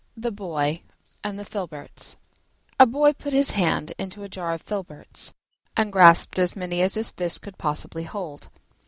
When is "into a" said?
3.99-4.29